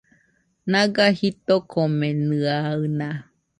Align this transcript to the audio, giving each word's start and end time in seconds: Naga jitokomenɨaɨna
Naga 0.71 1.05
jitokomenɨaɨna 1.17 3.09